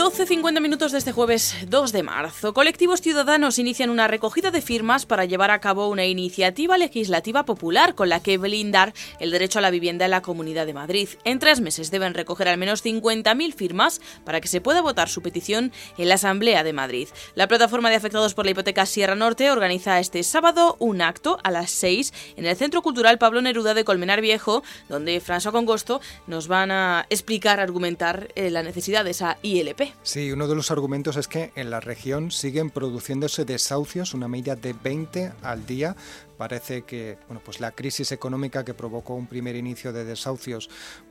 [0.00, 2.54] 12.50 minutos de este jueves 2 de marzo.
[2.54, 7.94] Colectivos ciudadanos inician una recogida de firmas para llevar a cabo una iniciativa legislativa popular
[7.94, 11.10] con la que blindar el derecho a la vivienda en la Comunidad de Madrid.
[11.24, 15.20] En tres meses deben recoger al menos 50.000 firmas para que se pueda votar su
[15.20, 17.08] petición en la Asamblea de Madrid.
[17.34, 21.50] La plataforma de afectados por la hipoteca Sierra Norte organiza este sábado un acto a
[21.50, 26.48] las 6 en el Centro Cultural Pablo Neruda de Colmenar Viejo, donde François Congosto nos
[26.48, 29.89] van a explicar, argumentar eh, la necesidad de esa ILP.
[30.02, 34.56] Sí, uno de los argumentos es que en la región siguen produciéndose desahucios, una media
[34.56, 35.96] de 20 al día,
[36.38, 40.70] parece que bueno, pues la crisis económica que provocó un primer inicio de desahucios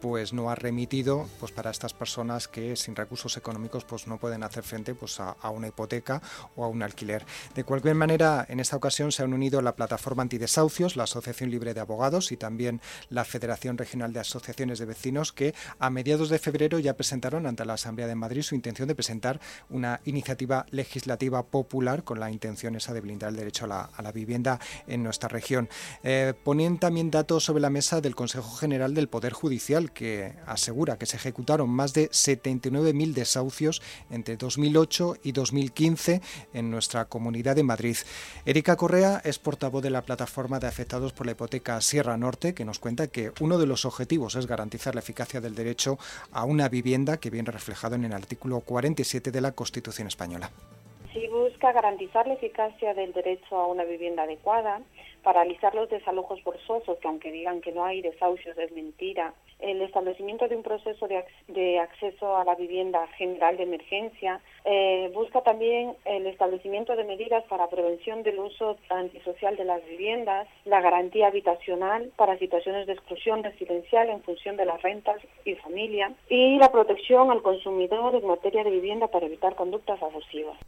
[0.00, 4.42] pues no ha remitido pues para estas personas que sin recursos económicos pues no pueden
[4.42, 6.22] hacer frente pues a, una hipoteca
[6.56, 7.24] o a un alquiler.
[7.54, 11.74] De cualquier manera, en esta ocasión se han unido la plataforma antidesahucios, la Asociación Libre
[11.74, 16.38] de Abogados y también la Federación Regional de Asociaciones de Vecinos que a mediados de
[16.38, 21.42] febrero ya presentaron ante la Asamblea de Madrid su intención de presentar una iniciativa legislativa
[21.42, 24.58] popular con la intención esa de blindar el derecho a la, vivienda
[24.88, 25.68] en nuestra región.
[26.02, 26.34] Eh,
[26.80, 31.16] también datos sobre la mesa del Consejo General del Poder Judicial, que asegura que se
[31.16, 36.20] ejecutaron más de 79.000 desahucios entre 2008 y 2015
[36.54, 37.96] en nuestra comunidad de Madrid.
[38.44, 42.64] Erika Correa es portavoz de la plataforma de afectados por la hipoteca Sierra Norte, que
[42.64, 45.98] nos cuenta que uno de los objetivos es garantizar la eficacia del derecho
[46.32, 50.50] a una vivienda que viene reflejado en el artículo 47 de la Constitución española.
[51.12, 54.80] Sí busca garantizar la eficacia del derecho a una vivienda adecuada,
[55.22, 60.48] paralizar los desalojos forzosos, que aunque digan que no hay desahucios es mentira, el establecimiento
[60.48, 66.26] de un proceso de, acceso a la vivienda general de emergencia, eh, busca también el
[66.26, 72.38] establecimiento de medidas para prevención del uso antisocial de las viviendas, la garantía habitacional para
[72.38, 77.42] situaciones de exclusión residencial en función de las rentas y familia, y la protección al
[77.42, 80.58] consumidor en materia de vivienda para evitar conductas abusivas.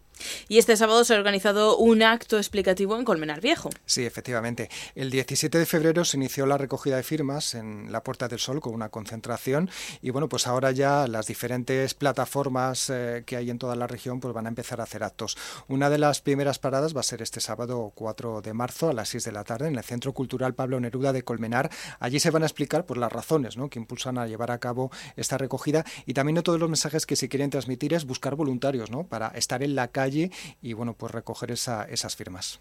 [0.53, 3.71] Y este sábado se ha organizado un acto explicativo en Colmenar Viejo.
[3.87, 4.69] Sí, efectivamente.
[4.95, 8.61] El 17 de febrero se inició la recogida de firmas en la Puerta del Sol
[8.61, 9.71] con una concentración
[10.03, 14.21] y bueno, pues ahora ya las diferentes plataformas eh, que hay en toda la región
[14.21, 15.39] pues van a empezar a hacer actos.
[15.69, 19.09] Una de las primeras paradas va a ser este sábado 4 de marzo a las
[19.09, 21.71] 6 de la tarde en el Centro Cultural Pablo Neruda de Colmenar.
[21.99, 23.71] Allí se van a explicar pues, las razones ¿no?
[23.71, 27.31] que impulsan a llevar a cabo esta recogida y también todos los mensajes que se
[27.31, 29.05] quieren transmitir es buscar voluntarios ¿no?
[29.05, 32.61] para estar en la calle y bueno, pues recoger esa, esas firmas.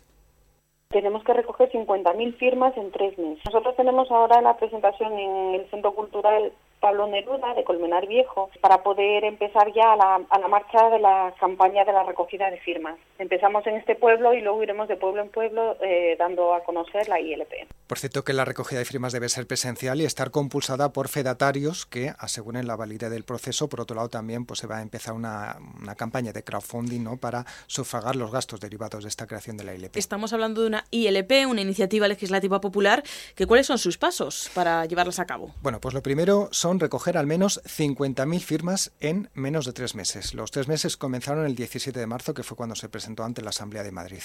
[0.90, 3.44] Tenemos que recoger 50.000 firmas en tres meses.
[3.46, 8.84] Nosotros tenemos ahora la presentación en el Centro Cultural Pablo Neruda de Colmenar Viejo para
[8.84, 12.60] poder empezar ya a la, a la, marcha de la campaña de la recogida de
[12.60, 12.98] firmas.
[13.20, 17.08] Empezamos en este pueblo y luego iremos de pueblo en pueblo eh, dando a conocer
[17.08, 17.70] la ILP.
[17.88, 21.86] Por cierto que la recogida de firmas debe ser presencial y estar compulsada por fedatarios
[21.86, 23.70] que aseguren la validez del proceso.
[23.70, 27.18] Por otro lado también pues se va a empezar una, una campaña de crowdfunding ¿no?
[27.18, 29.98] para sufragar los gastos derivados de esta creación de la ILP.
[29.98, 33.04] Estamos hablando de una ILP, una iniciativa legislativa popular.
[33.36, 35.54] Que, ¿Cuáles son sus pasos para llevarlas a cabo?
[35.62, 40.34] Bueno, pues lo primero son recoger al menos 50.000 firmas en menos de tres meses.
[40.34, 43.50] Los tres meses comenzaron el 17 de marzo, que fue cuando se presentó ante la
[43.50, 44.22] Asamblea de Madrid.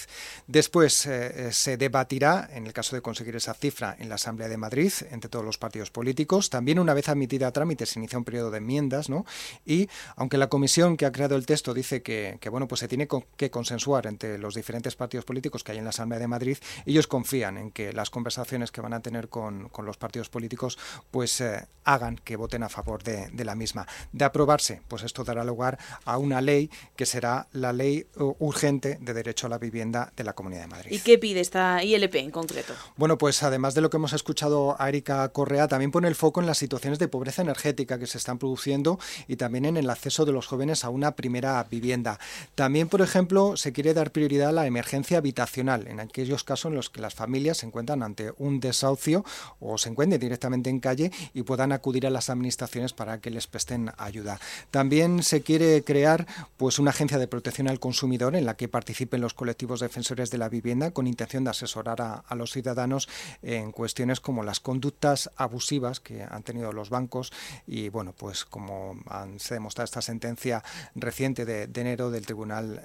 [0.46, 4.48] Después eh, eh, se debatirá, en el caso de conseguir esa cifra, en la Asamblea
[4.48, 6.50] de Madrid, entre todos los partidos políticos.
[6.50, 9.24] También, una vez admitida a trámite, se inicia un periodo de enmiendas, ¿no?
[9.64, 13.08] Y aunque la comisión que ha creado el texto dice que, bueno, pues se tiene
[13.36, 17.06] que consensuar entre los diferentes partidos políticos que hay en la Asamblea de Madrid, ellos
[17.06, 20.78] confían en que las conversaciones que van a tener con, los partidos políticos,
[21.10, 23.86] pues eh, hagan que voten a favor de, la misma.
[24.12, 28.98] De aprobarse, pues esto dará lugar a una ley que será la ley uh, urgente
[29.00, 30.90] de derecho a la vivienda de la Comunidad de Madrid.
[30.92, 32.74] ¿Y qué pide esta ILP en concreto?
[32.96, 36.40] Bueno, pues además de lo que hemos escuchado a Erika Correa, también pone el foco
[36.40, 38.98] en las situaciones de pobreza energética que se están produciendo
[39.28, 42.18] y también en el acceso de los jóvenes a una primera vivienda.
[42.54, 46.76] También, por ejemplo, se quiere dar prioridad a la emergencia habitacional, en aquellos casos en
[46.76, 49.24] los que las familias se encuentran ante un desahucio
[49.60, 53.46] o se encuentren directamente en calle y puedan acudir a las administraciones para que les
[53.46, 54.40] presten ayuda.
[54.70, 56.26] También se quiere crear
[56.56, 60.38] pues una agencia de protección al consumidor en la que participen los colectivos defensores de
[60.38, 63.08] la vivienda con intención de asesorar a, los ciudadanos
[63.42, 67.32] en cuestiones como las conductas abusivas que han tenido los bancos
[67.66, 70.62] y bueno pues como han, se demostrado esta sentencia
[70.94, 72.82] reciente de, enero del Tribunal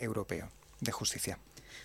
[0.00, 0.48] Europeo
[0.80, 1.38] de Justicia.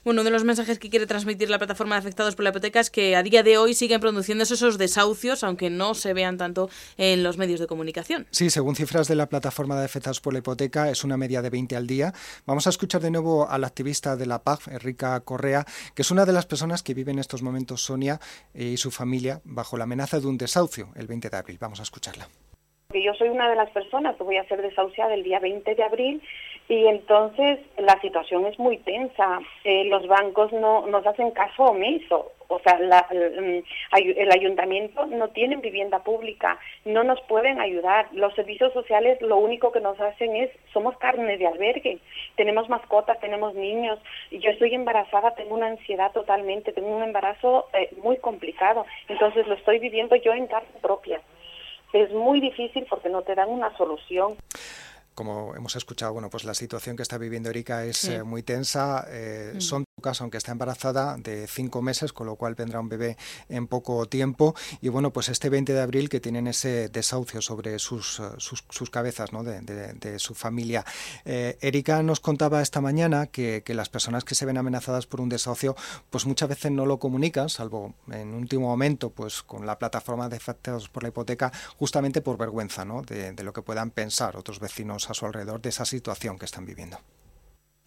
[0.03, 2.79] Bueno, uno de los mensajes que quiere transmitir la plataforma de afectados por la hipoteca
[2.79, 6.69] es que a día de hoy siguen produciéndose esos desahucios, aunque no se vean tanto
[6.97, 8.27] en los medios de comunicación.
[8.31, 11.49] Sí, según cifras de la plataforma de afectados por la hipoteca, es una media de
[11.49, 12.13] 20 al día.
[12.45, 16.11] Vamos a escuchar de nuevo a la activista de la PAF, Enrica Correa, que es
[16.11, 18.19] una de las personas que vive en estos momentos Sonia
[18.53, 21.57] y su familia bajo la amenaza de un desahucio el 20 de abril.
[21.59, 22.27] Vamos a escucharla.
[22.93, 25.83] Yo soy una de las personas que voy a ser desahuciada el día 20 de
[25.83, 26.21] abril
[26.69, 29.39] y entonces la situación es muy tensa.
[29.63, 32.33] Eh, los bancos no nos hacen caso omiso.
[32.49, 33.63] O sea, mm,
[33.97, 38.07] el, ayuntamiento no tiene vivienda pública, no nos pueden ayudar.
[38.11, 41.99] Los servicios sociales lo único que nos hacen es, somos carne de albergue.
[42.35, 43.99] Tenemos mascotas, tenemos niños.
[44.31, 48.85] Yo estoy embarazada, tengo una ansiedad totalmente, tengo un embarazo eh, muy complicado.
[49.07, 51.21] Entonces lo estoy viviendo yo en casa propia.
[51.93, 54.35] Es muy difícil porque no te dan una solución
[55.17, 59.03] como hemos escuchado, bueno, pues la situación que está viviendo Erika es eh, muy tensa.
[59.09, 59.61] Eh, mm.
[59.61, 63.17] Son caso, aunque está embarazada, de cinco meses, con lo cual vendrá un bebé
[63.49, 64.53] en poco tiempo.
[64.79, 68.89] Y bueno, pues este 20 de abril que tienen ese desahucio sobre sus, eh, sus,
[68.91, 69.43] cabezas, ¿no?
[69.43, 70.85] de, su familia.
[71.25, 75.75] Erika nos contaba esta mañana que, las personas que se ven amenazadas por un desahucio,
[76.09, 80.37] pues muchas veces no lo comunican, salvo en último momento, pues con la plataforma de
[80.37, 83.01] afectados por la hipoteca, justamente por vergüenza ¿no?
[83.01, 86.65] de lo que puedan pensar otros vecinos a su alrededor de esa situación que están
[86.65, 86.99] viviendo.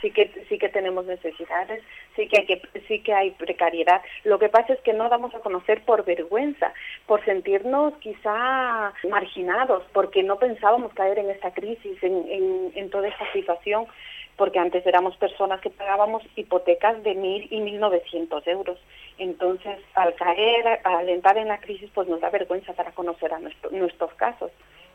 [0.00, 1.82] Sí que sí que tenemos necesidades,
[2.16, 4.02] sí que hay que sí que hay precariedad.
[4.24, 6.72] Lo que pasa es que no damos a conocer por vergüenza,
[7.06, 13.08] por sentirnos quizá marginados, porque no pensábamos caer en esta crisis, en, en, en toda
[13.08, 13.86] esta situación
[14.36, 18.78] porque antes éramos personas que pagábamos hipotecas de mil y mil novecientos euros.
[19.18, 23.38] Entonces, al caer, al entrar en la crisis, pues nos da vergüenza para conocer a
[23.70, 24.50] nuestros casos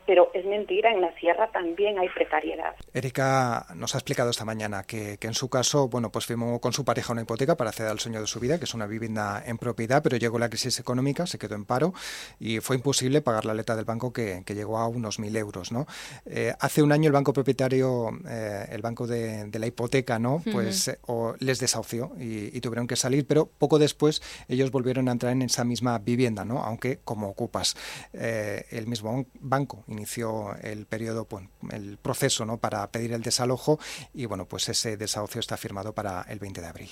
[0.06, 2.76] pero es mentira, en la sierra también hay precariedad.
[2.94, 6.86] Erika nos ha explicado esta mañana que, en su caso, bueno, pues firmó con su
[6.86, 9.58] pareja una hipoteca para acceder al sueño de su vida, que es una vivienda en
[9.58, 11.94] propiedad, pero llegó la crisis económica, se quedó en paro
[12.40, 15.86] y fue imposible pagar la letra del banco que, llegó a unos mil euros, ¿no?
[16.26, 20.42] Eh, hace un año el banco propietario, eh, el banco de, la hipoteca, ¿no?
[20.50, 20.98] Pues eh,
[21.40, 25.66] les desahució y, tuvieron que salir, pero poco después ellos volvieron a entrar en esa
[25.66, 26.64] misma vivienda, ¿no?
[26.64, 27.76] Aunque como ocupas
[28.14, 32.58] el mismo banco inició el periodo, pues, el proceso ¿no?
[32.58, 33.80] para pedir el desalojo
[34.14, 36.90] y bueno, pues ese desahucio está firmado para el 20 de abril.